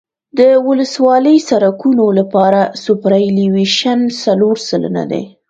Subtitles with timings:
[0.39, 5.23] د ولسوالي سرکونو لپاره سوپرایلیویشن څلور سلنه دی